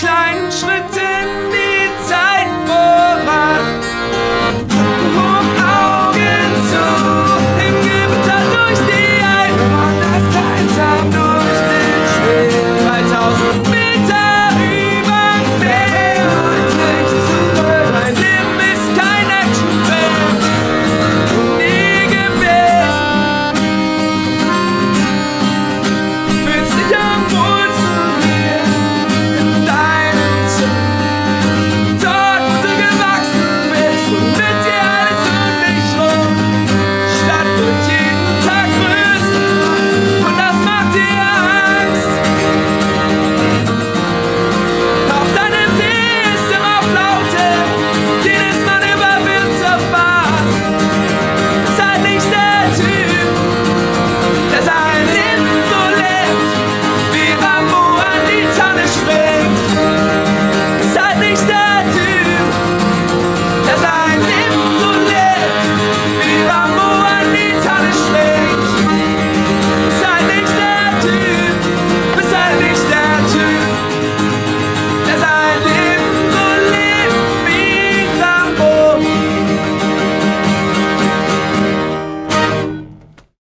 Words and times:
kleinen 0.00 0.50
Schritt 0.50 0.96
in 0.96 1.50
die 1.52 1.69